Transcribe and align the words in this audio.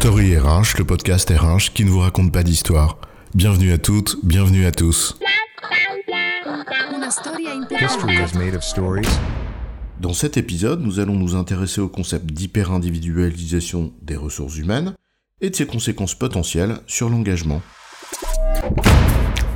Story 0.00 0.36
RH, 0.36 0.76
le 0.78 0.84
podcast 0.84 1.30
RH 1.30 1.72
qui 1.72 1.84
ne 1.84 1.90
vous 1.90 2.00
raconte 2.00 2.30
pas 2.30 2.42
d'histoire. 2.42 2.98
Bienvenue 3.34 3.72
à 3.72 3.78
toutes, 3.78 4.18
bienvenue 4.22 4.66
à 4.66 4.70
tous. 4.70 5.18
Dans 9.98 10.12
cet 10.12 10.36
épisode, 10.36 10.82
nous 10.82 11.00
allons 11.00 11.14
nous 11.14 11.34
intéresser 11.34 11.80
au 11.80 11.88
concept 11.88 12.26
d'hyper-individualisation 12.26 13.94
des 14.02 14.16
ressources 14.16 14.56
humaines 14.56 14.94
et 15.40 15.48
de 15.48 15.56
ses 15.56 15.66
conséquences 15.66 16.14
potentielles 16.14 16.76
sur 16.86 17.08
l'engagement. 17.08 17.62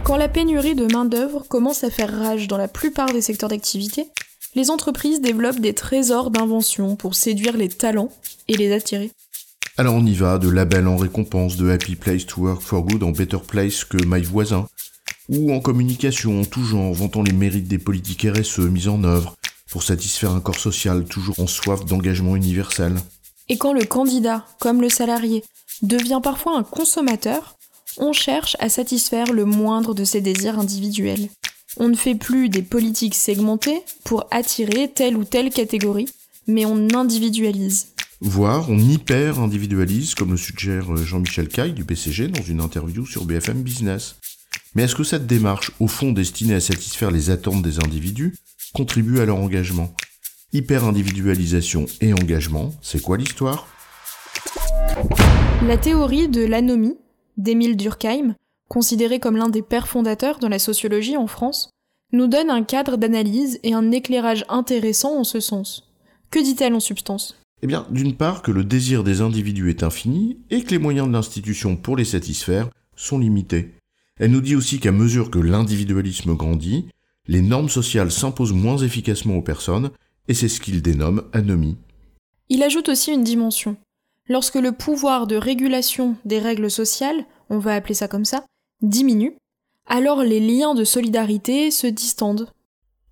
Quand 0.05 0.16
la 0.16 0.29
pénurie 0.29 0.75
de 0.75 0.91
main-d'œuvre 0.91 1.45
commence 1.48 1.84
à 1.84 1.91
faire 1.91 2.19
rage 2.19 2.48
dans 2.48 2.59
la 2.59 2.66
plupart 2.66 3.12
des 3.12 3.20
secteurs 3.20 3.51
d'activité, 3.51 4.07
les 4.55 4.70
entreprises 4.70 5.20
développent 5.20 5.61
des 5.61 5.75
trésors 5.75 6.30
d'invention 6.30 6.97
pour 6.97 7.15
séduire 7.15 7.59
les 7.59 7.69
talents 7.69 8.11
et 8.48 8.57
les 8.57 8.73
attirer. 8.73 9.12
Alors 9.80 9.95
on 9.95 10.05
y 10.05 10.12
va, 10.12 10.37
de 10.37 10.51
label 10.51 10.87
en 10.87 10.98
récompense, 10.98 11.57
de 11.57 11.70
Happy 11.70 11.97
Place 11.97 12.27
to 12.27 12.43
Work 12.43 12.61
for 12.61 12.83
Good 12.83 13.02
en 13.02 13.12
Better 13.12 13.39
Place 13.39 13.83
que 13.83 13.97
My 14.05 14.20
Voisin, 14.20 14.66
ou 15.30 15.55
en 15.55 15.61
communication 15.61 16.43
en 16.43 16.45
tout 16.45 16.62
genre, 16.62 16.93
vantant 16.93 17.23
les 17.23 17.33
mérites 17.33 17.66
des 17.66 17.79
politiques 17.79 18.27
RSE 18.30 18.59
mises 18.59 18.89
en 18.89 19.03
œuvre 19.05 19.37
pour 19.70 19.83
satisfaire 19.83 20.33
un 20.33 20.41
corps 20.41 20.59
social 20.59 21.06
toujours 21.06 21.41
en 21.41 21.47
soif 21.47 21.87
d'engagement 21.87 22.37
universel. 22.37 22.97
Et 23.48 23.56
quand 23.56 23.73
le 23.73 23.87
candidat, 23.87 24.45
comme 24.59 24.83
le 24.83 24.91
salarié, 24.91 25.45
devient 25.81 26.20
parfois 26.23 26.59
un 26.59 26.62
consommateur, 26.62 27.56
on 27.97 28.12
cherche 28.12 28.59
à 28.61 28.69
satisfaire 28.69 29.33
le 29.33 29.47
moindre 29.47 29.95
de 29.95 30.05
ses 30.05 30.20
désirs 30.20 30.59
individuels. 30.59 31.31
On 31.78 31.89
ne 31.89 31.97
fait 31.97 32.17
plus 32.17 32.51
des 32.51 32.61
politiques 32.61 33.15
segmentées 33.15 33.81
pour 34.05 34.27
attirer 34.31 34.91
telle 34.95 35.17
ou 35.17 35.25
telle 35.25 35.48
catégorie, 35.48 36.11
mais 36.47 36.67
on 36.67 36.92
individualise. 36.95 37.87
Voire 38.23 38.69
on 38.69 38.79
hyper-individualise, 38.79 40.14
comme 40.14 40.33
le 40.33 40.36
suggère 40.36 40.95
Jean-Michel 40.95 41.48
Caille 41.48 41.72
du 41.72 41.84
BCG 41.84 42.28
dans 42.28 42.42
une 42.42 42.61
interview 42.61 43.06
sur 43.06 43.25
BFM 43.25 43.62
Business. 43.62 44.17
Mais 44.75 44.83
est-ce 44.83 44.95
que 44.95 45.05
cette 45.05 45.27
démarche, 45.27 45.70
au 45.81 45.89
fond 45.89 46.12
destinée 46.12 46.53
à 46.53 46.61
satisfaire 46.61 47.11
les 47.11 47.30
attentes 47.30 47.62
des 47.62 47.78
individus, 47.78 48.36
contribue 48.75 49.20
à 49.20 49.25
leur 49.25 49.39
engagement? 49.39 49.95
Hyper-individualisation 50.53 51.86
et 52.03 52.12
engagement, 52.12 52.75
c'est 52.83 53.00
quoi 53.00 53.17
l'histoire? 53.17 53.67
La 55.67 55.78
théorie 55.78 56.28
de 56.28 56.45
l'anomie 56.45 56.98
d'Émile 57.39 57.78
Durkheim, 57.78 58.34
considéré 58.69 59.19
comme 59.19 59.39
l'un 59.39 59.48
des 59.48 59.62
pères 59.62 59.89
fondateurs 59.89 60.41
de 60.41 60.47
la 60.47 60.58
sociologie 60.58 61.17
en 61.17 61.27
France, 61.27 61.70
nous 62.12 62.27
donne 62.27 62.50
un 62.50 62.64
cadre 62.64 62.98
d'analyse 62.98 63.61
et 63.62 63.73
un 63.73 63.91
éclairage 63.92 64.45
intéressant 64.50 65.19
en 65.19 65.25
ce 65.25 65.41
sens. 65.41 65.91
Que 66.30 66.39
dit-elle 66.39 66.75
en 66.75 66.80
substance? 66.80 67.39
Eh 67.62 67.66
bien, 67.66 67.86
d'une 67.91 68.16
part 68.16 68.42
que 68.42 68.50
le 68.50 68.64
désir 68.64 69.05
des 69.05 69.20
individus 69.20 69.70
est 69.70 69.83
infini 69.83 70.39
et 70.50 70.62
que 70.62 70.70
les 70.70 70.78
moyens 70.78 71.08
de 71.08 71.12
l'institution 71.12 71.77
pour 71.77 71.97
les 71.97 72.05
satisfaire 72.05 72.70
sont 72.97 73.19
limités. 73.19 73.75
Elle 74.19 74.30
nous 74.30 74.41
dit 74.41 74.56
aussi 74.56 74.80
qu'à 74.80 74.92
mesure 74.92 75.30
que 75.30 75.39
l'individualisme 75.39 76.34
grandit, 76.34 76.86
les 77.27 77.42
normes 77.42 77.69
sociales 77.69 78.11
s'imposent 78.11 78.52
moins 78.52 78.78
efficacement 78.78 79.36
aux 79.36 79.42
personnes, 79.42 79.91
et 80.28 80.34
c'est 80.34 80.48
ce 80.48 80.61
qu'il 80.61 80.83
dénomme 80.83 81.25
anomie. 81.33 81.77
Il 82.48 82.62
ajoute 82.62 82.89
aussi 82.89 83.12
une 83.12 83.25
dimension. 83.25 83.77
Lorsque 84.28 84.56
le 84.56 84.72
pouvoir 84.72 85.27
de 85.27 85.36
régulation 85.36 86.17
des 86.24 86.39
règles 86.39 86.70
sociales, 86.70 87.24
on 87.48 87.58
va 87.58 87.74
appeler 87.74 87.95
ça 87.95 88.08
comme 88.08 88.24
ça, 88.24 88.45
diminue, 88.83 89.36
alors 89.86 90.22
les 90.22 90.41
liens 90.41 90.74
de 90.74 90.84
solidarité 90.84 91.70
se 91.70 91.86
distendent. 91.86 92.48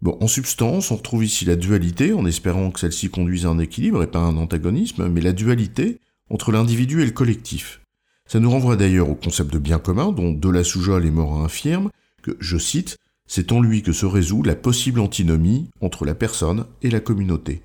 Bon, 0.00 0.16
en 0.20 0.28
substance, 0.28 0.92
on 0.92 0.96
retrouve 0.96 1.24
ici 1.24 1.44
la 1.44 1.56
dualité, 1.56 2.12
en 2.12 2.24
espérant 2.24 2.70
que 2.70 2.78
celle-ci 2.78 3.10
conduise 3.10 3.46
à 3.46 3.48
un 3.48 3.58
équilibre 3.58 4.02
et 4.02 4.06
pas 4.06 4.20
à 4.20 4.22
un 4.22 4.36
antagonisme, 4.36 5.08
mais 5.08 5.20
la 5.20 5.32
dualité 5.32 5.98
entre 6.30 6.52
l'individu 6.52 7.02
et 7.02 7.06
le 7.06 7.10
collectif. 7.10 7.80
Ça 8.26 8.38
nous 8.38 8.50
renvoie 8.50 8.76
d'ailleurs 8.76 9.10
au 9.10 9.14
concept 9.14 9.52
de 9.52 9.58
bien 9.58 9.78
commun, 9.78 10.12
dont 10.12 10.32
De 10.32 10.50
la 10.50 10.60
et 10.60 11.10
Morin 11.10 11.44
affirment 11.44 11.90
que, 12.22 12.36
je 12.38 12.58
cite, 12.58 12.98
c'est 13.26 13.50
en 13.52 13.60
lui 13.60 13.82
que 13.82 13.92
se 13.92 14.06
résout 14.06 14.42
la 14.42 14.54
possible 14.54 15.00
antinomie 15.00 15.68
entre 15.80 16.04
la 16.04 16.14
personne 16.14 16.66
et 16.82 16.90
la 16.90 17.00
communauté. 17.00 17.62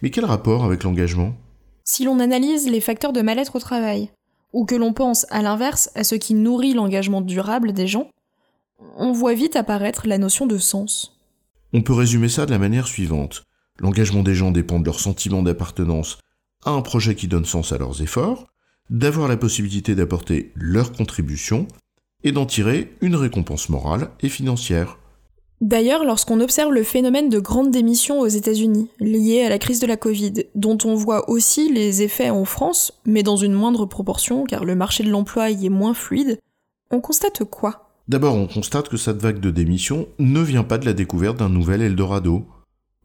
Mais 0.00 0.10
quel 0.10 0.24
rapport 0.24 0.64
avec 0.64 0.84
l'engagement? 0.84 1.34
Si 1.84 2.04
l'on 2.04 2.18
analyse 2.18 2.68
les 2.68 2.80
facteurs 2.80 3.12
de 3.12 3.20
mal-être 3.20 3.56
au 3.56 3.60
travail, 3.60 4.10
ou 4.52 4.64
que 4.64 4.74
l'on 4.74 4.92
pense 4.92 5.26
à 5.30 5.42
l'inverse 5.42 5.90
à 5.94 6.04
ce 6.04 6.14
qui 6.14 6.34
nourrit 6.34 6.72
l'engagement 6.72 7.20
durable 7.20 7.72
des 7.72 7.88
gens, 7.88 8.08
on 8.96 9.12
voit 9.12 9.34
vite 9.34 9.56
apparaître 9.56 10.06
la 10.06 10.18
notion 10.18 10.46
de 10.46 10.58
sens. 10.58 11.13
On 11.76 11.82
peut 11.82 11.92
résumer 11.92 12.28
ça 12.28 12.46
de 12.46 12.52
la 12.52 12.60
manière 12.60 12.86
suivante. 12.86 13.46
L'engagement 13.80 14.22
des 14.22 14.36
gens 14.36 14.52
dépend 14.52 14.78
de 14.78 14.84
leur 14.84 15.00
sentiment 15.00 15.42
d'appartenance 15.42 16.18
à 16.64 16.70
un 16.70 16.82
projet 16.82 17.16
qui 17.16 17.26
donne 17.26 17.44
sens 17.44 17.72
à 17.72 17.78
leurs 17.78 18.00
efforts, 18.00 18.46
d'avoir 18.90 19.26
la 19.26 19.36
possibilité 19.36 19.96
d'apporter 19.96 20.52
leur 20.54 20.92
contribution 20.92 21.66
et 22.22 22.30
d'en 22.30 22.46
tirer 22.46 22.94
une 23.00 23.16
récompense 23.16 23.70
morale 23.70 24.10
et 24.20 24.28
financière. 24.28 24.98
D'ailleurs, 25.60 26.04
lorsqu'on 26.04 26.40
observe 26.40 26.72
le 26.72 26.84
phénomène 26.84 27.28
de 27.28 27.40
grande 27.40 27.72
démission 27.72 28.20
aux 28.20 28.28
États-Unis, 28.28 28.88
lié 29.00 29.42
à 29.42 29.48
la 29.48 29.58
crise 29.58 29.80
de 29.80 29.88
la 29.88 29.96
Covid, 29.96 30.44
dont 30.54 30.78
on 30.84 30.94
voit 30.94 31.28
aussi 31.28 31.72
les 31.72 32.02
effets 32.02 32.30
en 32.30 32.44
France, 32.44 33.00
mais 33.04 33.24
dans 33.24 33.36
une 33.36 33.52
moindre 33.52 33.84
proportion 33.84 34.44
car 34.44 34.64
le 34.64 34.76
marché 34.76 35.02
de 35.02 35.10
l'emploi 35.10 35.50
y 35.50 35.66
est 35.66 35.70
moins 35.70 35.94
fluide, 35.94 36.38
on 36.92 37.00
constate 37.00 37.42
quoi? 37.42 37.83
D'abord, 38.06 38.34
on 38.34 38.46
constate 38.46 38.90
que 38.90 38.98
cette 38.98 39.22
vague 39.22 39.40
de 39.40 39.50
démission 39.50 40.08
ne 40.18 40.40
vient 40.40 40.64
pas 40.64 40.76
de 40.76 40.84
la 40.84 40.92
découverte 40.92 41.38
d'un 41.38 41.48
nouvel 41.48 41.80
Eldorado, 41.80 42.44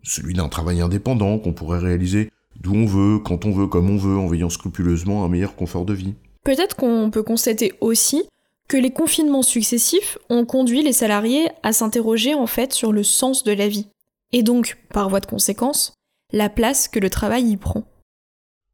celui 0.04 0.34
d'un 0.34 0.50
travail 0.50 0.82
indépendant 0.82 1.40
qu'on 1.40 1.54
pourrait 1.54 1.80
réaliser 1.80 2.30
d'où 2.60 2.74
on 2.74 2.86
veut, 2.86 3.20
quand 3.20 3.46
on 3.46 3.52
veut, 3.52 3.68
comme 3.68 3.90
on 3.90 3.98
veut, 3.98 4.18
en 4.18 4.28
veillant 4.28 4.50
scrupuleusement 4.50 5.24
à 5.24 5.28
un 5.28 5.30
meilleur 5.30 5.56
confort 5.56 5.86
de 5.86 5.94
vie. 5.94 6.16
Peut-être 6.44 6.76
qu'on 6.76 7.10
peut 7.12 7.24
constater 7.24 7.74
aussi 7.80 8.24
que 8.68 8.76
les 8.76 8.92
confinements 8.92 9.42
successifs 9.42 10.18
ont 10.30 10.46
conduit 10.46 10.84
les 10.84 10.94
salariés 10.94 11.48
à 11.64 11.72
s'interroger 11.72 12.34
en 12.34 12.48
fait 12.48 12.74
sur 12.74 12.92
le 12.92 13.04
sens 13.04 13.44
de 13.44 13.54
la 13.54 13.68
vie, 13.68 13.88
et 14.31 14.44
donc, 14.44 14.78
par 14.94 15.10
voie 15.10 15.22
de 15.22 15.26
conséquence, 15.26 15.94
la 16.34 16.50
place 16.50 16.88
que 16.88 17.00
le 17.00 17.10
travail 17.10 17.50
y 17.50 17.58
prend. 17.58 17.86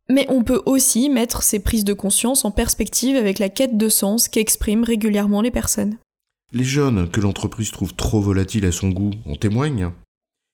Mais 0.09 0.25
on 0.29 0.43
peut 0.43 0.61
aussi 0.65 1.09
mettre 1.09 1.43
ces 1.43 1.59
prises 1.59 1.85
de 1.85 1.93
conscience 1.93 2.45
en 2.45 2.51
perspective 2.51 3.15
avec 3.15 3.39
la 3.39 3.49
quête 3.49 3.77
de 3.77 3.89
sens 3.89 4.27
qu'expriment 4.27 4.83
régulièrement 4.83 5.41
les 5.41 5.51
personnes. 5.51 5.97
Les 6.53 6.63
jeunes 6.63 7.09
que 7.09 7.21
l'entreprise 7.21 7.71
trouve 7.71 7.95
trop 7.95 8.21
volatiles 8.21 8.65
à 8.65 8.71
son 8.71 8.89
goût 8.89 9.11
en 9.25 9.35
témoignent. 9.35 9.91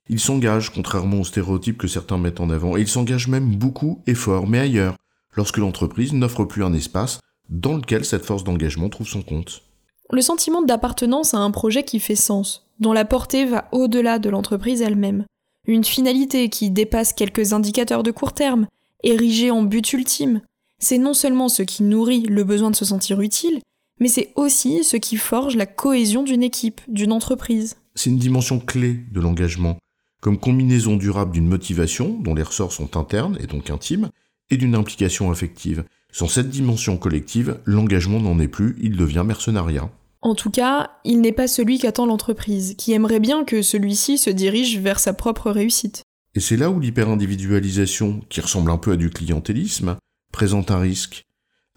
Ils 0.09 0.19
s'engagent, 0.19 0.71
contrairement 0.71 1.19
aux 1.19 1.25
stéréotypes 1.25 1.77
que 1.77 1.87
certains 1.87 2.17
mettent 2.17 2.39
en 2.39 2.49
avant, 2.49 2.75
et 2.75 2.81
ils 2.81 2.87
s'engagent 2.87 3.27
même 3.27 3.55
beaucoup 3.55 4.01
et 4.07 4.15
fort, 4.15 4.47
mais 4.47 4.59
ailleurs, 4.59 4.95
lorsque 5.35 5.57
l'entreprise 5.57 6.13
n'offre 6.13 6.45
plus 6.45 6.63
un 6.63 6.73
espace 6.73 7.19
dans 7.49 7.75
lequel 7.75 8.05
cette 8.05 8.25
force 8.25 8.43
d'engagement 8.43 8.89
trouve 8.89 9.07
son 9.07 9.21
compte. 9.21 9.63
Le 10.09 10.21
sentiment 10.21 10.61
d'appartenance 10.61 11.33
à 11.33 11.37
un 11.37 11.51
projet 11.51 11.83
qui 11.83 11.99
fait 11.99 12.15
sens, 12.15 12.67
dont 12.79 12.93
la 12.93 13.05
portée 13.05 13.45
va 13.45 13.67
au-delà 13.71 14.19
de 14.19 14.29
l'entreprise 14.29 14.81
elle-même. 14.81 15.25
Une 15.67 15.83
finalité 15.83 16.49
qui 16.49 16.71
dépasse 16.71 17.13
quelques 17.13 17.53
indicateurs 17.53 18.03
de 18.03 18.11
court 18.11 18.33
terme, 18.33 18.67
érigée 19.03 19.51
en 19.51 19.63
but 19.63 19.93
ultime. 19.93 20.41
C'est 20.79 20.97
non 20.97 21.13
seulement 21.13 21.47
ce 21.47 21.63
qui 21.63 21.83
nourrit 21.83 22.23
le 22.23 22.43
besoin 22.43 22.71
de 22.71 22.75
se 22.75 22.85
sentir 22.85 23.21
utile, 23.21 23.61
mais 24.01 24.07
c'est 24.07 24.33
aussi 24.35 24.83
ce 24.83 24.97
qui 24.97 25.15
forge 25.15 25.55
la 25.55 25.67
cohésion 25.67 26.23
d'une 26.23 26.43
équipe, 26.43 26.81
d'une 26.87 27.13
entreprise. 27.13 27.77
C'est 27.93 28.09
une 28.09 28.17
dimension 28.17 28.59
clé 28.59 28.99
de 29.11 29.21
l'engagement, 29.21 29.77
comme 30.21 30.39
combinaison 30.39 30.97
durable 30.97 31.31
d'une 31.31 31.47
motivation, 31.47 32.17
dont 32.19 32.33
les 32.33 32.43
ressorts 32.43 32.73
sont 32.73 32.97
internes 32.97 33.37
et 33.39 33.47
donc 33.47 33.69
intimes, 33.69 34.09
et 34.49 34.57
d'une 34.57 34.75
implication 34.75 35.31
affective. 35.31 35.85
Sans 36.11 36.27
cette 36.27 36.49
dimension 36.49 36.97
collective, 36.97 37.59
l'engagement 37.65 38.19
n'en 38.19 38.39
est 38.39 38.47
plus, 38.47 38.75
il 38.81 38.97
devient 38.97 39.23
mercenariat. 39.25 39.89
En 40.21 40.33
tout 40.35 40.49
cas, 40.49 40.91
il 41.05 41.21
n'est 41.21 41.31
pas 41.31 41.47
celui 41.47 41.77
qu'attend 41.77 42.07
l'entreprise, 42.07 42.73
qui 42.77 42.93
aimerait 42.93 43.19
bien 43.19 43.43
que 43.43 43.61
celui-ci 43.61 44.17
se 44.17 44.29
dirige 44.31 44.79
vers 44.79 44.99
sa 44.99 45.13
propre 45.13 45.51
réussite. 45.51 46.03
Et 46.33 46.39
c'est 46.39 46.57
là 46.57 46.71
où 46.71 46.79
l'hyper-individualisation, 46.79 48.21
qui 48.29 48.41
ressemble 48.41 48.71
un 48.71 48.77
peu 48.77 48.93
à 48.93 48.97
du 48.97 49.11
clientélisme, 49.11 49.97
présente 50.31 50.71
un 50.71 50.79
risque. 50.79 51.23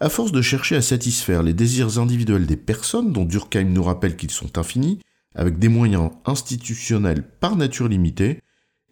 À 0.05 0.09
force 0.09 0.31
de 0.31 0.43
chercher 0.43 0.75
à 0.75 0.83
satisfaire 0.83 1.41
les 1.41 1.55
désirs 1.55 1.97
individuels 1.97 2.45
des 2.45 2.57
personnes, 2.57 3.11
dont 3.11 3.25
Durkheim 3.25 3.73
nous 3.73 3.81
rappelle 3.81 4.15
qu'ils 4.15 4.29
sont 4.29 4.59
infinis, 4.59 4.99
avec 5.33 5.57
des 5.57 5.67
moyens 5.67 6.11
institutionnels 6.25 7.23
par 7.23 7.55
nature 7.55 7.87
limités, 7.87 8.39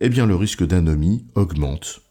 eh 0.02 0.10
bien 0.10 0.26
le 0.26 0.36
risque 0.36 0.66
d'anomie 0.66 1.28
augmente. 1.36 2.02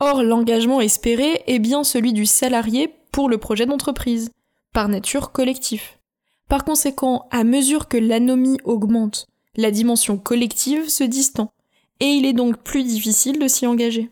Or, 0.00 0.24
l'engagement 0.24 0.80
espéré 0.80 1.40
est 1.46 1.60
bien 1.60 1.84
celui 1.84 2.12
du 2.12 2.26
salarié 2.26 2.92
pour 3.12 3.28
le 3.28 3.38
projet 3.38 3.64
d'entreprise, 3.64 4.32
par 4.72 4.88
nature 4.88 5.30
collectif. 5.30 6.00
Par 6.48 6.64
conséquent, 6.64 7.28
à 7.30 7.44
mesure 7.44 7.86
que 7.86 7.96
l'anomie 7.96 8.58
augmente, 8.64 9.28
la 9.54 9.70
dimension 9.70 10.18
collective 10.18 10.88
se 10.88 11.04
distend, 11.04 11.52
et 12.00 12.06
il 12.06 12.26
est 12.26 12.32
donc 12.32 12.60
plus 12.64 12.82
difficile 12.82 13.38
de 13.38 13.46
s'y 13.46 13.68
engager. 13.68 14.10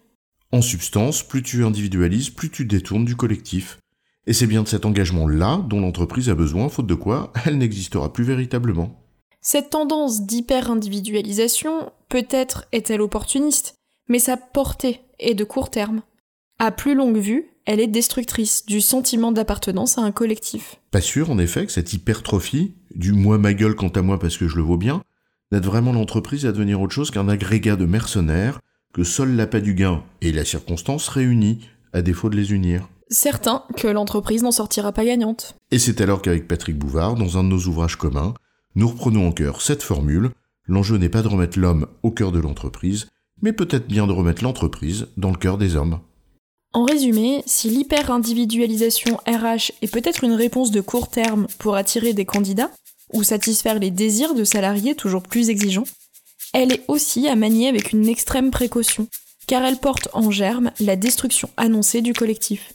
En 0.53 0.63
substance, 0.63 1.25
plus 1.25 1.43
tu 1.43 1.65
individualises, 1.65 2.31
plus 2.31 2.53
tu 2.53 2.65
détournes 2.65 3.05
du 3.05 3.17
collectif. 3.17 3.81
Et 4.27 4.33
c'est 4.33 4.47
bien 4.47 4.63
de 4.63 4.69
cet 4.69 4.85
engagement-là 4.85 5.63
dont 5.69 5.81
l'entreprise 5.81 6.29
a 6.29 6.35
besoin, 6.35 6.69
faute 6.69 6.87
de 6.87 6.95
quoi 6.95 7.33
elle 7.45 7.59
n'existera 7.59 8.13
plus 8.13 8.25
véritablement. 8.25 9.03
Cette 9.41 9.71
tendance 9.71 10.27
d'hyper-individualisation, 10.27 11.93
peut-être 12.09 12.67
est-elle 12.73 13.01
opportuniste, 13.01 13.77
mais 14.09 14.19
sa 14.19 14.37
portée 14.37 15.01
est 15.21 15.35
de 15.35 15.45
court 15.45 15.71
terme. 15.71 16.03
À 16.59 16.73
plus 16.73 16.95
longue 16.95 17.19
vue, 17.19 17.47
elle 17.65 17.81
est 17.81 17.87
destructrice 17.87 18.67
du 18.67 18.81
sentiment 18.81 19.31
d'appartenance 19.31 19.99
à 19.99 20.03
un 20.03 20.11
collectif. 20.11 20.77
Pas 20.91 21.01
sûr, 21.01 21.31
en 21.31 21.39
effet, 21.39 21.67
que 21.67 21.73
cette 21.73 21.93
hypertrophie, 21.93 22.75
du 22.95 23.13
moi 23.13 23.39
ma 23.39 23.55
gueule 23.55 23.75
quant 23.75 23.89
à 23.89 24.03
moi 24.03 24.19
parce 24.19 24.37
que 24.37 24.49
je 24.49 24.57
le 24.57 24.63
vaux 24.63 24.77
bien, 24.77 25.03
n'aide 25.53 25.65
vraiment 25.65 25.93
l'entreprise 25.93 26.47
à 26.47 26.53
devenir 26.53 26.81
autre 26.81 26.95
chose 26.95 27.11
qu'un 27.11 27.29
agrégat 27.29 27.77
de 27.77 27.87
mercenaires 27.87 28.61
que 28.93 29.05
seul 29.05 29.37
l'appât 29.37 29.61
du 29.61 29.75
gain 29.75 30.03
et 30.23 30.33
la 30.33 30.45
circonstance 30.45 31.09
réunissent, 31.09 31.67
à 31.93 32.03
défaut 32.03 32.31
de 32.31 32.37
les 32.37 32.53
unir. 32.53 32.89
Certain 33.09 33.63
que 33.77 33.87
l'entreprise 33.87 34.43
n'en 34.43 34.51
sortira 34.51 34.93
pas 34.93 35.05
gagnante. 35.05 35.55
Et 35.71 35.79
c'est 35.79 36.01
alors 36.01 36.23
qu'avec 36.23 36.49
Patrick 36.49 36.77
Bouvard, 36.77 37.15
dans 37.15 37.39
un 37.39 37.45
de 37.45 37.49
nos 37.49 37.67
ouvrages 37.67 37.97
communs, 37.97 38.35
nous 38.75 38.89
reprenons 38.89 39.29
en 39.29 39.33
cœur 39.33 39.63
cette 39.63 39.83
formule. 39.83 40.31
L'enjeu 40.67 40.97
n'est 40.97 41.09
pas 41.09 41.23
de 41.23 41.29
remettre 41.29 41.59
l'homme 41.59 41.87
au 42.03 42.11
cœur 42.11 42.33
de 42.33 42.41
l'entreprise, 42.41 43.07
mais 43.43 43.53
peut-être 43.53 43.87
bien 43.87 44.09
de 44.09 44.13
remettre 44.13 44.43
l'entreprise 44.43 45.07
dans 45.17 45.31
le 45.31 45.37
cœur 45.37 45.57
des 45.57 45.77
hommes. 45.77 46.01
En 46.73 46.85
résumé, 46.85 47.43
si 47.47 47.71
l'hyper-individualisation 47.71 49.19
RH 49.27 49.73
est 49.83 49.93
peut-être 49.93 50.25
une 50.25 50.35
réponse 50.35 50.73
de 50.73 50.81
court 50.81 51.09
terme 51.09 51.47
pour 51.59 51.77
attirer 51.77 52.13
des 52.13 52.25
candidats, 52.25 52.73
ou 53.13 53.23
satisfaire 53.23 53.79
les 53.79 53.93
désirs 53.93 54.35
de 54.35 54.45
salariés 54.45 54.97
toujours 54.97 55.23
plus 55.23 55.49
exigeants, 55.49 55.87
elle 56.53 56.73
est 56.73 56.85
aussi 56.89 57.29
à 57.29 57.37
manier 57.37 57.69
avec 57.69 57.93
une 57.93 58.09
extrême 58.09 58.51
précaution, 58.51 59.07
car 59.47 59.65
elle 59.65 59.79
porte 59.79 60.09
en 60.13 60.31
germe 60.31 60.73
la 60.81 60.97
destruction 60.97 61.49
annoncée 61.57 62.03
du 62.03 62.13
collectif. 62.13 62.75